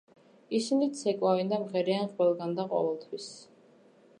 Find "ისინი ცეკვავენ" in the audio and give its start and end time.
0.59-1.51